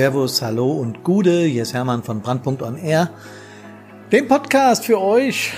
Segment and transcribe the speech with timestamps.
[0.00, 1.42] Servus, Hallo und Gude.
[1.42, 3.10] Hier ist Hermann von Brandpunkt on Air.
[4.10, 5.52] Dem Podcast für euch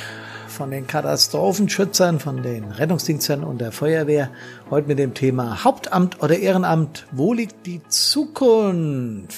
[0.48, 4.30] von den Katastrophenschützern, von den Rettungsdienstern und der Feuerwehr.
[4.68, 7.06] Heute mit dem Thema Hauptamt oder Ehrenamt.
[7.12, 9.30] Wo liegt die Zukunft?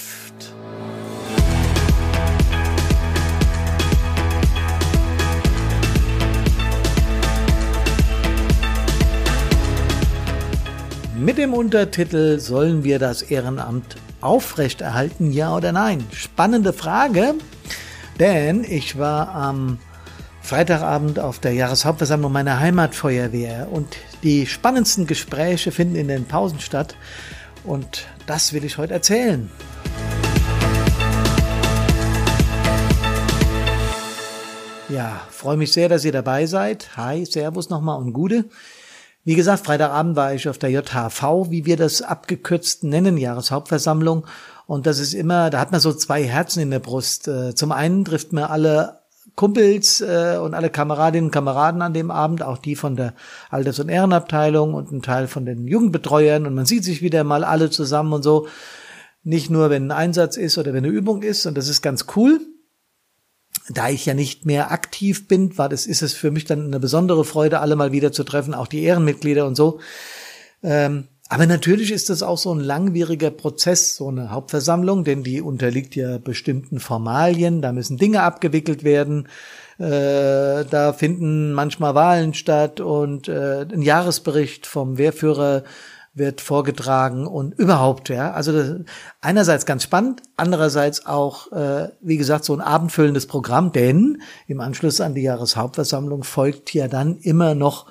[11.15, 16.05] Mit dem Untertitel Sollen wir das Ehrenamt aufrechterhalten, ja oder nein?
[16.13, 17.35] Spannende Frage,
[18.19, 19.79] denn ich war am
[20.41, 26.97] Freitagabend auf der Jahreshauptversammlung meiner Heimatfeuerwehr und die spannendsten Gespräche finden in den Pausen statt
[27.65, 29.51] und das will ich heute erzählen.
[34.89, 36.91] Ja, freue mich sehr, dass ihr dabei seid.
[36.97, 38.45] Hi, Servus nochmal und Gude.
[39.27, 44.27] Wie gesagt, Freitagabend war ich auf der JHV, wie wir das abgekürzt nennen, Jahreshauptversammlung.
[44.67, 47.27] Und das ist immer, da hat man so zwei Herzen in der Brust.
[47.27, 49.01] Äh, zum einen trifft man alle
[49.35, 53.15] Kumpels äh, und alle Kameradinnen und Kameraden an dem Abend, auch die von der
[53.49, 56.47] Alters- und Ehrenabteilung und ein Teil von den Jugendbetreuern.
[56.47, 58.47] Und man sieht sich wieder mal alle zusammen und so.
[59.23, 61.47] Nicht nur, wenn ein Einsatz ist oder wenn eine Übung ist.
[61.47, 62.41] Und das ist ganz cool
[63.69, 66.81] da ich ja nicht mehr aktiv bin, war das ist es für mich dann eine
[66.81, 69.81] besondere Freude, alle mal wieder zu treffen, auch die Ehrenmitglieder und so.
[70.63, 75.41] Ähm, aber natürlich ist das auch so ein langwieriger Prozess, so eine Hauptversammlung, denn die
[75.41, 79.29] unterliegt ja bestimmten Formalien, da müssen Dinge abgewickelt werden,
[79.79, 85.65] äh, da finden manchmal Wahlen statt und äh, ein Jahresbericht vom Wehrführer
[86.15, 88.33] wird vorgetragen und überhaupt, ja.
[88.33, 88.77] Also
[89.21, 95.01] einerseits ganz spannend, andererseits auch, äh, wie gesagt, so ein abendfüllendes Programm, denn im Anschluss
[95.01, 97.87] an die Jahreshauptversammlung folgt ja dann immer noch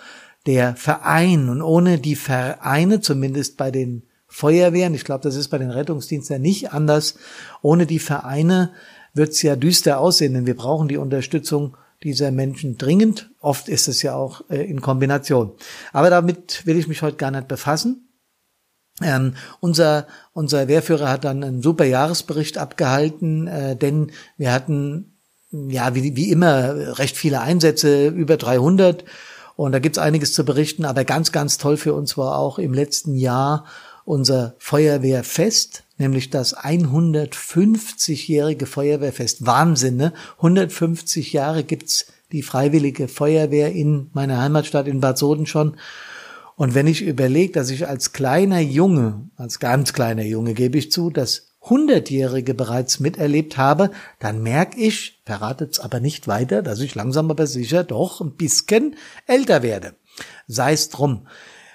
[0.45, 1.49] der Verein.
[1.49, 6.35] Und ohne die Vereine, zumindest bei den Feuerwehren, ich glaube, das ist bei den Rettungsdiensten
[6.35, 7.15] ja nicht anders,
[7.61, 8.71] ohne die Vereine
[9.14, 13.31] wird's ja düster aussehen, denn wir brauchen die Unterstützung dieser Menschen dringend.
[13.39, 15.52] Oft ist es ja auch äh, in Kombination.
[15.92, 18.08] Aber damit will ich mich heute gar nicht befassen.
[19.02, 25.17] Ähm, unser, unser Wehrführer hat dann einen super Jahresbericht abgehalten, äh, denn wir hatten,
[25.52, 29.04] ja, wie, wie immer, recht viele Einsätze, über 300.
[29.55, 32.73] Und da gibt's einiges zu berichten, aber ganz, ganz toll für uns war auch im
[32.73, 33.65] letzten Jahr
[34.05, 39.45] unser Feuerwehrfest, nämlich das 150-jährige Feuerwehrfest.
[39.45, 40.14] Wahnsinn, ne?
[40.37, 45.77] 150 Jahre gibt's die Freiwillige Feuerwehr in meiner Heimatstadt in Bad Soden schon.
[46.63, 50.93] Und wenn ich überlege, dass ich als kleiner Junge, als ganz kleiner Junge gebe ich
[50.93, 56.95] zu, das Hundertjährige bereits miterlebt habe, dann merke ich, verratet's aber nicht weiter, dass ich
[56.95, 58.95] langsam aber sicher doch ein bisschen
[59.27, 59.95] älter werde.
[60.47, 61.27] Sei es drum.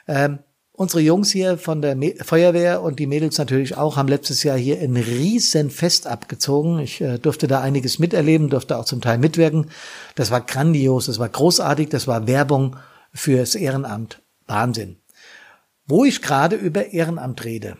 [0.06, 0.38] Ähm,
[0.72, 4.81] unsere Jungs hier von der Feuerwehr und die Mädels natürlich auch haben letztes Jahr hier
[4.81, 6.78] ein riesen Fest abgezogen.
[6.78, 9.66] Ich äh, durfte da einiges miterleben, durfte auch zum Teil mitwirken.
[10.15, 12.76] Das war grandios, das war großartig, das war Werbung
[13.12, 14.22] fürs Ehrenamt.
[14.49, 14.97] Wahnsinn.
[15.87, 17.77] Wo ich gerade über Ehrenamt rede.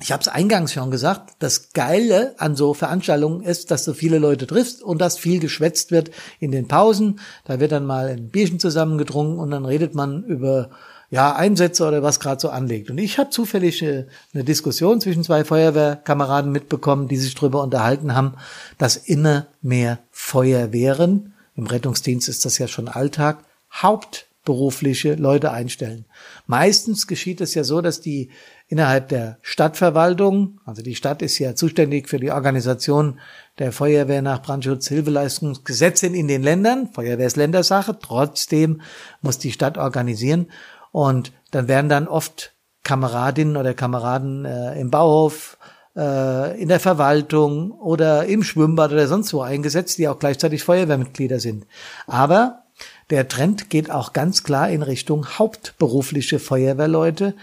[0.00, 4.18] Ich habe es eingangs schon gesagt, das Geile an so Veranstaltungen ist, dass du viele
[4.18, 7.18] Leute triffst und dass viel geschwätzt wird in den Pausen.
[7.44, 10.70] Da wird dann mal ein Bierchen zusammengetrunken und dann redet man über
[11.10, 12.90] ja Einsätze oder was gerade so anlegt.
[12.90, 18.14] Und ich habe zufällig eine, eine Diskussion zwischen zwei Feuerwehrkameraden mitbekommen, die sich darüber unterhalten
[18.14, 18.34] haben,
[18.76, 23.42] dass immer mehr Feuerwehren, im Rettungsdienst ist das ja schon Alltag,
[23.82, 26.06] Haupt berufliche Leute einstellen.
[26.46, 28.30] Meistens geschieht es ja so, dass die
[28.66, 33.20] innerhalb der Stadtverwaltung, also die Stadt ist ja zuständig für die Organisation
[33.58, 36.88] der Feuerwehr nach Brandschutz-Hilfeleistungsgesetzen in den Ländern.
[36.90, 37.98] Feuerwehr ist Ländersache.
[38.00, 38.80] Trotzdem
[39.20, 40.46] muss die Stadt organisieren.
[40.92, 42.54] Und dann werden dann oft
[42.84, 45.58] Kameradinnen oder Kameraden äh, im Bauhof,
[45.94, 51.38] äh, in der Verwaltung oder im Schwimmbad oder sonst wo eingesetzt, die auch gleichzeitig Feuerwehrmitglieder
[51.38, 51.66] sind.
[52.06, 52.64] Aber
[53.10, 57.34] der Trend geht auch ganz klar in Richtung hauptberufliche Feuerwehrleute,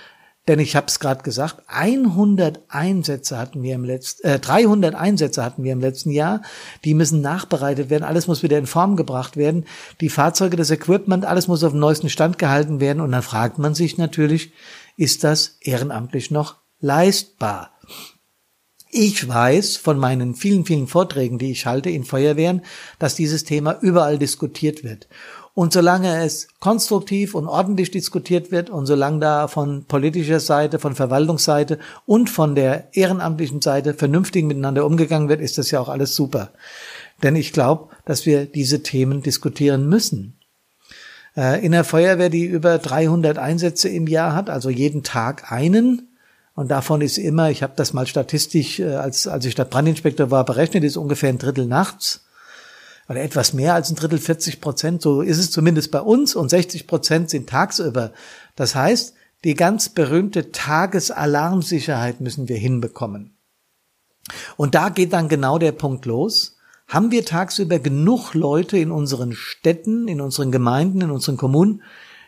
[0.48, 5.44] denn ich habe es gerade gesagt, 100 Einsätze hatten wir im letzten, äh, 300 Einsätze
[5.44, 6.44] hatten wir im letzten Jahr.
[6.84, 9.66] Die müssen nachbereitet werden, alles muss wieder in Form gebracht werden.
[10.02, 13.02] Die Fahrzeuge, das Equipment, alles muss auf dem neuesten Stand gehalten werden.
[13.02, 14.52] Und dann fragt man sich natürlich,
[14.98, 17.72] ist das ehrenamtlich noch leistbar?
[18.98, 22.62] Ich weiß von meinen vielen, vielen Vorträgen, die ich halte in Feuerwehren,
[22.98, 25.10] dass dieses Thema überall diskutiert wird.
[25.54, 30.96] Und solange es konstruktiv und ordentlich diskutiert wird und solange da von politischer Seite, von
[30.96, 36.16] Verwaltungsseite und von der ehrenamtlichen Seite vernünftig miteinander umgegangen wird, ist das ja auch alles
[36.16, 36.52] super.
[37.22, 40.40] Denn ich glaube, dass wir diese Themen diskutieren müssen.
[41.36, 46.15] Äh, in der Feuerwehr, die über 300 Einsätze im Jahr hat, also jeden Tag einen,
[46.56, 50.46] Und davon ist immer, ich habe das mal statistisch, äh, als, als ich Stadtbrandinspektor war,
[50.46, 52.26] berechnet, ist ungefähr ein Drittel nachts
[53.08, 56.50] oder etwas mehr als ein Drittel, 40 Prozent, so ist es zumindest bei uns und
[56.50, 58.14] 60 Prozent sind tagsüber.
[58.56, 59.14] Das heißt,
[59.44, 63.38] die ganz berühmte Tagesalarmsicherheit müssen wir hinbekommen.
[64.58, 66.58] Und da geht dann genau der Punkt los.
[66.88, 71.84] Haben wir tagsüber genug Leute in unseren Städten, in unseren Gemeinden, in unseren Kommunen,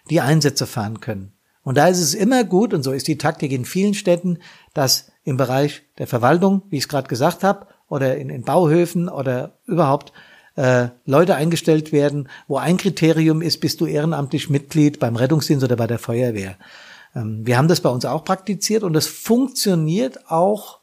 [0.10, 1.37] die Einsätze fahren können?
[1.68, 4.38] Und da ist es immer gut, und so ist die Taktik in vielen Städten,
[4.74, 9.10] dass im Bereich der Verwaltung, wie ich es gerade gesagt habe, oder in, in Bauhöfen
[9.10, 10.14] oder überhaupt
[10.56, 15.76] äh, Leute eingestellt werden, wo ein Kriterium ist, bist du ehrenamtlich Mitglied beim Rettungsdienst oder
[15.76, 16.56] bei der Feuerwehr.
[17.14, 20.80] Ähm, wir haben das bei uns auch praktiziert und das funktioniert auch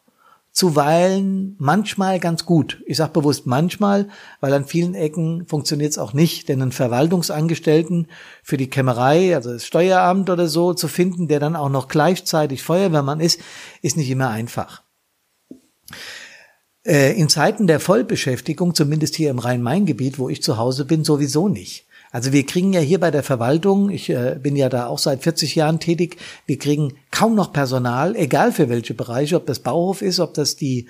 [0.55, 2.81] zuweilen manchmal ganz gut.
[2.87, 4.09] Ich sage bewusst manchmal,
[4.41, 8.07] weil an vielen Ecken funktioniert es auch nicht, denn einen Verwaltungsangestellten
[8.45, 12.63] für die Kämmerei, also das Steueramt oder so zu finden, der dann auch noch gleichzeitig
[12.63, 13.41] Feuerwehrmann ist,
[13.83, 14.83] ist nicht immer einfach.
[16.87, 21.49] Äh, in Zeiten der Vollbeschäftigung, zumindest hier im Rhein-Main-Gebiet, wo ich zu Hause bin, sowieso
[21.49, 21.84] nicht.
[22.15, 25.25] Also wir kriegen ja hier bei der Verwaltung, ich äh, bin ja da auch seit
[25.25, 26.17] 40 Jahren tätig,
[26.47, 30.55] wir kriegen kaum noch Personal, egal für welche Bereiche, ob das Bauhof ist, ob das
[30.55, 30.87] die,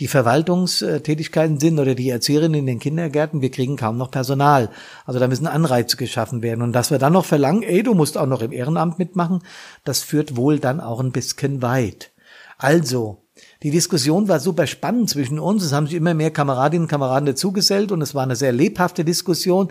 [0.00, 4.68] die Verwaltungstätigkeiten sind oder die Erzieherinnen in den Kindergärten, wir kriegen kaum noch Personal.
[5.06, 6.60] Also da müssen Anreize geschaffen werden.
[6.60, 9.42] Und dass wir dann noch verlangen, ey, du musst auch noch im Ehrenamt mitmachen,
[9.84, 12.10] das führt wohl dann auch ein bisschen weit.
[12.58, 13.22] Also,
[13.62, 15.64] die Diskussion war super spannend zwischen uns.
[15.64, 19.06] Es haben sich immer mehr Kameradinnen und Kameraden dazugesellt und es war eine sehr lebhafte
[19.06, 19.70] Diskussion.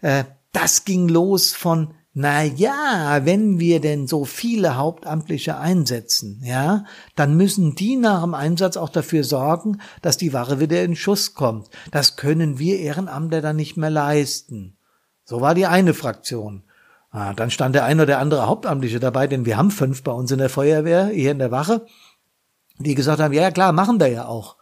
[0.00, 6.84] Äh, das ging los von, na ja, wenn wir denn so viele Hauptamtliche einsetzen, ja,
[7.14, 11.34] dann müssen die nach dem Einsatz auch dafür sorgen, dass die Ware wieder in Schuss
[11.34, 11.70] kommt.
[11.92, 14.76] Das können wir Ehrenamtler dann nicht mehr leisten.
[15.24, 16.64] So war die eine Fraktion.
[17.12, 20.30] Ah, dann stand der ein oder andere Hauptamtliche dabei, denn wir haben fünf bei uns
[20.30, 21.86] in der Feuerwehr, hier in der Wache
[22.80, 24.56] die gesagt haben, ja, ja klar, machen wir ja auch.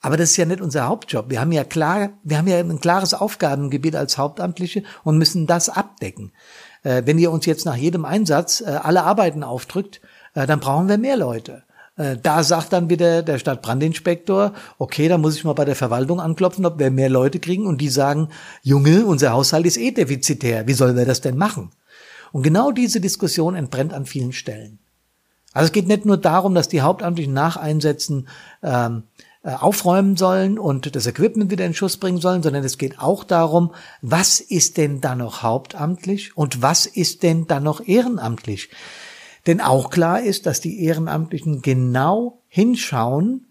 [0.00, 1.28] Aber das ist ja nicht unser Hauptjob.
[1.28, 5.68] Wir haben ja klar, wir haben ja ein klares Aufgabengebiet als Hauptamtliche und müssen das
[5.68, 6.32] abdecken.
[6.82, 10.00] Äh, wenn ihr uns jetzt nach jedem Einsatz äh, alle Arbeiten aufdrückt,
[10.34, 11.64] äh, dann brauchen wir mehr Leute.
[11.96, 16.20] Äh, da sagt dann wieder der Stadtbrandinspektor, okay, da muss ich mal bei der Verwaltung
[16.20, 17.66] anklopfen, ob wir mehr Leute kriegen.
[17.66, 18.28] Und die sagen,
[18.62, 20.66] Junge, unser Haushalt ist eh defizitär.
[20.68, 21.70] Wie sollen wir das denn machen?
[22.30, 24.78] Und genau diese Diskussion entbrennt an vielen Stellen.
[25.52, 28.28] Also es geht nicht nur darum, dass die Hauptamtlichen nach Einsätzen
[28.62, 32.98] ähm, äh, aufräumen sollen und das Equipment wieder in Schuss bringen sollen, sondern es geht
[32.98, 33.72] auch darum,
[34.02, 38.70] was ist denn da noch hauptamtlich und was ist denn da noch ehrenamtlich?
[39.46, 43.46] Denn auch klar ist, dass die Ehrenamtlichen genau hinschauen,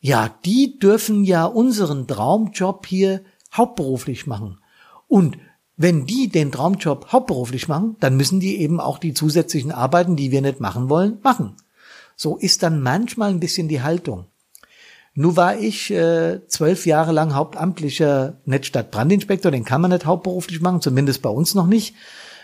[0.00, 3.22] ja, die dürfen ja unseren Traumjob hier
[3.52, 4.58] hauptberuflich machen.
[5.08, 5.38] Und
[5.76, 10.30] wenn die den Traumjob hauptberuflich machen, dann müssen die eben auch die zusätzlichen Arbeiten, die
[10.30, 11.56] wir nicht machen wollen, machen.
[12.16, 14.26] So ist dann manchmal ein bisschen die Haltung.
[15.18, 20.82] Nun war ich äh, zwölf Jahre lang hauptamtlicher Netzstadt-Brandinspektor, den kann man nicht hauptberuflich machen,
[20.82, 21.96] zumindest bei uns noch nicht,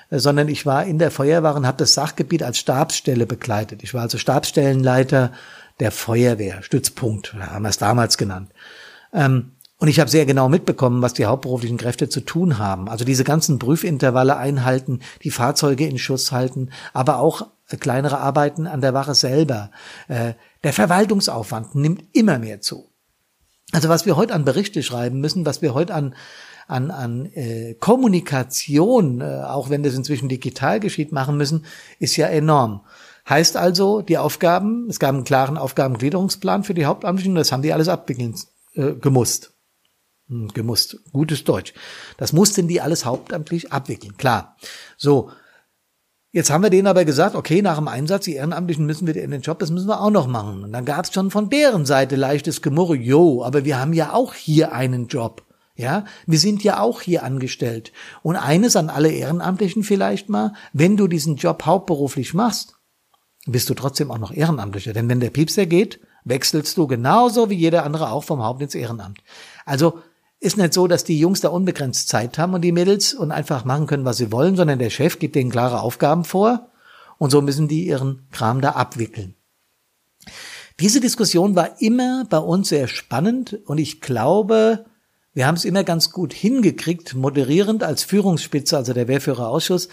[0.09, 3.83] äh, sondern ich war in der Feuerwehr und habe das Sachgebiet als Stabsstelle begleitet.
[3.83, 5.33] Ich war also Stabsstellenleiter
[5.81, 8.51] der Feuerwehr, Stützpunkt, haben wir es damals genannt.
[9.13, 9.53] Ähm,
[9.83, 12.89] und ich habe sehr genau mitbekommen, was die hauptberuflichen Kräfte zu tun haben.
[12.89, 18.69] Also diese ganzen Prüfintervalle einhalten, die Fahrzeuge in Schuss halten, aber auch äh, kleinere Arbeiten
[18.69, 19.73] an der Wache selber.
[20.07, 22.93] Äh, der Verwaltungsaufwand nimmt immer mehr zu.
[23.73, 26.15] Also was wir heute an Berichte schreiben müssen, was wir heute an
[26.69, 31.65] an, an äh, Kommunikation, äh, auch wenn das inzwischen digital geschieht, machen müssen,
[31.99, 32.83] ist ja enorm.
[33.29, 37.73] Heißt also, die Aufgaben, es gab einen klaren Aufgabengliederungsplan für die Hauptamtlichen, das haben die
[37.73, 38.37] alles abwickeln
[38.75, 39.52] äh, gemusst.
[40.33, 40.99] Hm, gemusst.
[41.13, 41.75] Gutes Deutsch.
[42.17, 44.17] Das mussten die alles hauptamtlich abwickeln.
[44.17, 44.57] Klar.
[44.97, 45.31] So.
[46.35, 49.31] Jetzt haben wir denen aber gesagt, okay, nach dem Einsatz, die Ehrenamtlichen müssen wir in
[49.31, 50.65] den Job, das müssen wir auch noch machen.
[50.65, 54.15] Und dann gab es schon von deren Seite leichtes Gemurre, jo, aber wir haben ja
[54.15, 55.45] auch hier einen Job.
[55.75, 57.93] Ja, wir sind ja auch hier angestellt.
[58.23, 62.77] Und eines an alle Ehrenamtlichen vielleicht mal, wenn du diesen Job hauptberuflich machst,
[63.45, 64.95] bist du trotzdem auch noch Ehrenamtlicher.
[64.95, 68.75] Denn wenn der Piepser geht, wechselst du genauso wie jeder andere auch vom Haupt ins
[68.75, 69.19] Ehrenamt.
[69.67, 69.99] Also
[70.43, 73.65] ist nicht so, dass die Jungs da unbegrenzt Zeit haben und die Mädels und einfach
[73.65, 76.69] machen können, was sie wollen, sondern der Chef gibt denen klare Aufgaben vor
[77.19, 79.37] und so müssen die ihren Kram da abwickeln.
[80.81, 84.85] Diese Diskussion war immer bei uns sehr spannend und ich glaube,
[85.33, 89.91] wir haben es immer ganz gut hingekriegt, moderierend als Führungsspitze, also der Wehrführerausschuss,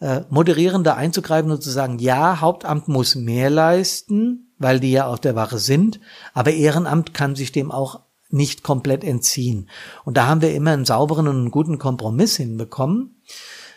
[0.00, 5.20] äh, moderierend einzugreifen und zu sagen, ja, Hauptamt muss mehr leisten, weil die ja auf
[5.20, 6.00] der Wache sind,
[6.32, 8.00] aber Ehrenamt kann sich dem auch
[8.32, 9.68] nicht komplett entziehen.
[10.04, 13.16] Und da haben wir immer einen sauberen und einen guten Kompromiss hinbekommen.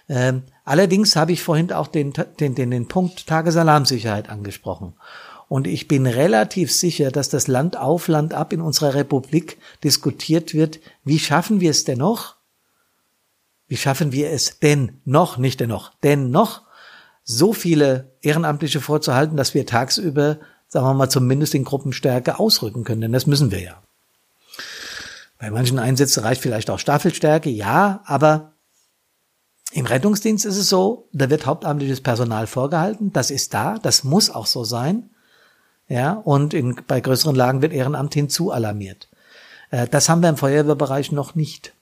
[0.09, 4.93] Ähm, allerdings habe ich vorhin auch den, den, den, den Punkt Tagesalarmsicherheit angesprochen.
[5.47, 10.53] Und ich bin relativ sicher, dass das Land auf Land ab in unserer Republik diskutiert
[10.53, 10.79] wird.
[11.03, 12.37] Wie schaffen wir es denn noch?
[13.67, 16.63] Wie schaffen wir es denn noch, nicht dennoch, denn noch
[17.23, 23.01] so viele Ehrenamtliche vorzuhalten, dass wir tagsüber, sagen wir mal, zumindest in Gruppenstärke ausrücken können,
[23.01, 23.82] denn das müssen wir ja.
[25.43, 28.53] Bei manchen Einsätzen reicht vielleicht auch Staffelstärke, ja, aber
[29.73, 34.29] im Rettungsdienst ist es so, da wird hauptamtliches Personal vorgehalten, das ist da, das muss
[34.29, 35.09] auch so sein.
[35.89, 39.09] Ja, und in, bei größeren Lagen wird Ehrenamt hinzu alarmiert.
[39.69, 41.73] Äh, das haben wir im Feuerwehrbereich noch nicht.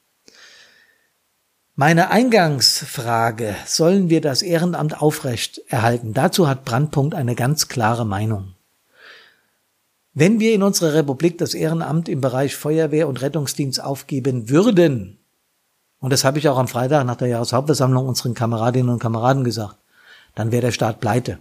[1.76, 6.16] Meine Eingangsfrage, sollen wir das Ehrenamt aufrecht erhalten?
[6.16, 8.56] Dazu hat Brandpunkt eine ganz klare Meinung.
[10.14, 15.20] Wenn wir in unserer Republik das Ehrenamt im Bereich Feuerwehr und Rettungsdienst aufgeben würden,
[16.00, 19.78] und das habe ich auch am Freitag nach der Jahreshauptversammlung unseren Kameradinnen und Kameraden gesagt,
[20.36, 21.40] dann wäre der Staat pleite.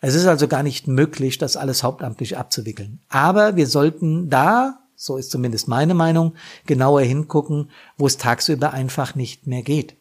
[0.00, 3.00] Es ist also gar nicht möglich, das alles hauptamtlich abzuwickeln.
[3.08, 6.34] Aber wir sollten da, so ist zumindest meine Meinung,
[6.66, 9.96] genauer hingucken, wo es tagsüber einfach nicht mehr geht.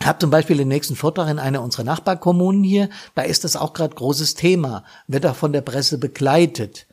[0.00, 3.72] Habe zum Beispiel den nächsten Vortrag in einer unserer Nachbarkommunen hier, da ist das auch
[3.72, 6.86] gerade großes Thema, wird auch von der Presse begleitet.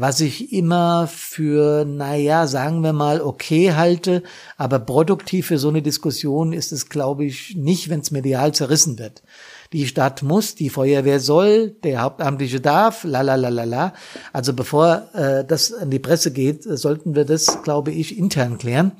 [0.00, 4.22] Was ich immer für, naja, sagen wir mal, okay halte,
[4.56, 9.00] aber produktiv für so eine Diskussion ist es, glaube ich, nicht, wenn es medial zerrissen
[9.00, 9.24] wird.
[9.72, 13.92] Die Stadt muss, die Feuerwehr soll, der Hauptamtliche darf, la la la la la.
[14.32, 18.92] Also bevor äh, das an die Presse geht, sollten wir das, glaube ich, intern klären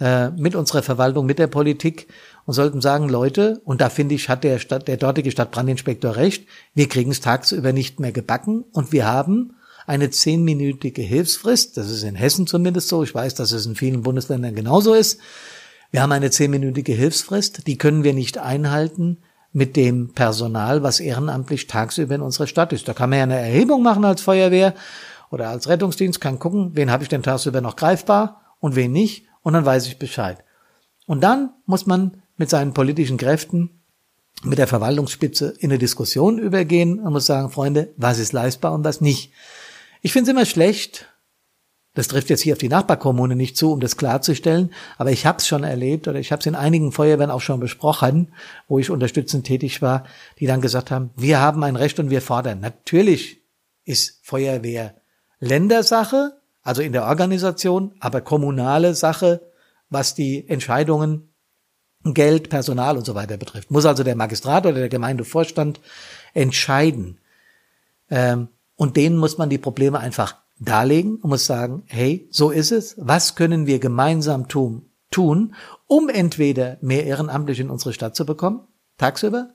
[0.00, 2.08] äh, mit unserer Verwaltung, mit der Politik
[2.46, 6.46] und sollten sagen, Leute, und da finde ich, hat der, Stadt, der dortige Stadtbrandinspektor recht,
[6.74, 11.76] wir kriegen es tagsüber nicht mehr gebacken und wir haben eine zehnminütige Hilfsfrist.
[11.76, 13.02] Das ist in Hessen zumindest so.
[13.02, 15.20] Ich weiß, dass es in vielen Bundesländern genauso ist.
[15.90, 17.66] Wir haben eine zehnminütige Hilfsfrist.
[17.66, 19.18] Die können wir nicht einhalten
[19.52, 22.88] mit dem Personal, was ehrenamtlich tagsüber in unserer Stadt ist.
[22.88, 24.74] Da kann man ja eine Erhebung machen als Feuerwehr
[25.30, 29.26] oder als Rettungsdienst, kann gucken, wen habe ich denn tagsüber noch greifbar und wen nicht,
[29.42, 30.44] und dann weiß ich Bescheid.
[31.06, 33.82] Und dann muss man mit seinen politischen Kräften,
[34.42, 38.84] mit der Verwaltungsspitze in eine Diskussion übergehen und muss sagen, Freunde, was ist leistbar und
[38.84, 39.32] was nicht.
[40.02, 41.06] Ich finde es immer schlecht,
[41.94, 45.38] das trifft jetzt hier auf die Nachbarkommune nicht zu, um das klarzustellen, aber ich habe
[45.38, 48.34] es schon erlebt oder ich habe es in einigen Feuerwehren auch schon besprochen,
[48.68, 50.04] wo ich unterstützend tätig war,
[50.38, 52.60] die dann gesagt haben, wir haben ein Recht und wir fordern.
[52.60, 53.40] Natürlich
[53.84, 54.94] ist Feuerwehr
[55.40, 59.40] Ländersache, also in der Organisation, aber kommunale Sache,
[59.88, 61.32] was die Entscheidungen
[62.14, 63.70] Geld, Personal und so weiter betrifft.
[63.70, 65.80] Muss also der Magistrat oder der Gemeindevorstand
[66.34, 67.18] entscheiden.
[68.10, 72.72] Ähm, und denen muss man die Probleme einfach darlegen und muss sagen, hey, so ist
[72.72, 72.94] es.
[72.98, 75.54] Was können wir gemeinsam tun, tun,
[75.86, 78.60] um entweder mehr Ehrenamtliche in unsere Stadt zu bekommen,
[78.98, 79.50] tagsüber?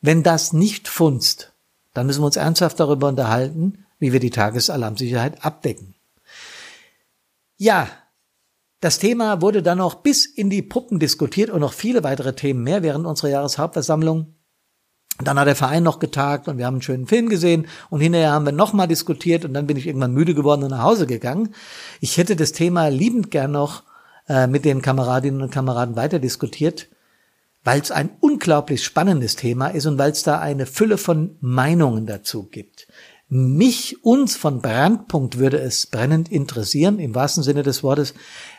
[0.00, 1.52] Wenn das nicht funzt,
[1.94, 5.94] dann müssen wir uns ernsthaft darüber unterhalten, wie wir die Tagesalarmsicherheit abdecken.
[7.56, 7.88] Ja,
[8.84, 12.62] das Thema wurde dann noch bis in die Puppen diskutiert und noch viele weitere Themen
[12.62, 14.34] mehr während unserer Jahreshauptversammlung.
[15.22, 18.32] Dann hat der Verein noch getagt und wir haben einen schönen Film gesehen und hinterher
[18.32, 21.54] haben wir nochmal diskutiert und dann bin ich irgendwann müde geworden und nach Hause gegangen.
[22.00, 23.84] Ich hätte das Thema liebend gern noch
[24.28, 26.88] äh, mit den Kameradinnen und Kameraden weiter diskutiert,
[27.62, 32.04] weil es ein unglaublich spannendes Thema ist und weil es da eine Fülle von Meinungen
[32.04, 32.86] dazu gibt.
[33.28, 38.12] Mich, uns von Brandpunkt würde es brennend interessieren, im wahrsten Sinne des Wortes,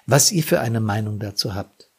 [0.05, 1.89] was ihr für eine Meinung dazu habt.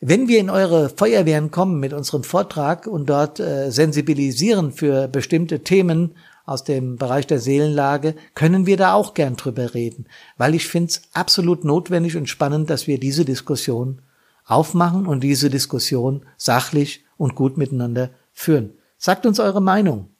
[0.00, 5.60] Wenn wir in eure Feuerwehren kommen mit unserem Vortrag und dort äh, sensibilisieren für bestimmte
[5.60, 10.68] Themen aus dem Bereich der Seelenlage, können wir da auch gern drüber reden, weil ich
[10.68, 14.02] finde es absolut notwendig und spannend, dass wir diese Diskussion
[14.44, 18.74] aufmachen und diese Diskussion sachlich und gut miteinander führen.
[18.98, 20.10] Sagt uns eure Meinung.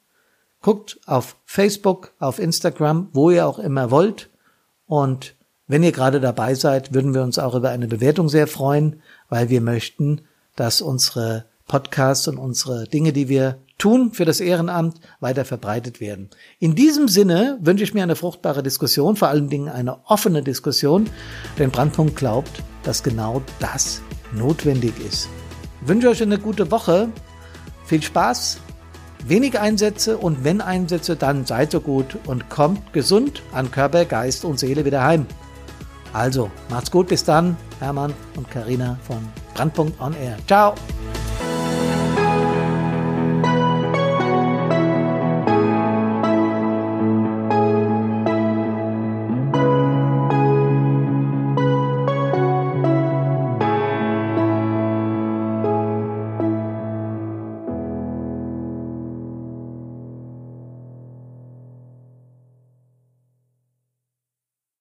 [0.63, 4.31] Guckt auf Facebook, auf Instagram, wo ihr auch immer wollt
[4.87, 5.36] und
[5.69, 9.49] wenn ihr gerade dabei seid, würden wir uns auch über eine Bewertung sehr freuen, weil
[9.49, 10.23] wir möchten,
[10.55, 16.31] dass unsere Podcasts und unsere Dinge, die wir tun für das Ehrenamt, weiter verbreitet werden.
[16.61, 21.11] In diesem Sinne wünsche ich mir eine fruchtbare Diskussion, vor allen Dingen eine offene Diskussion,
[21.59, 24.01] denn Brandpunkt glaubt, dass genau das
[24.33, 25.29] notwendig ist.
[25.83, 27.09] Ich wünsche euch eine gute Woche,
[27.85, 28.59] viel Spaß,
[29.27, 34.45] wenig Einsätze und wenn Einsätze, dann seid so gut und kommt gesund an Körper, Geist
[34.45, 35.27] und Seele wieder heim.
[36.17, 37.59] Also, macht's gut, bis dann.
[37.79, 39.19] Hermann und Karina von
[39.53, 40.39] Brandpunkt on Air.
[40.47, 40.75] Ciao!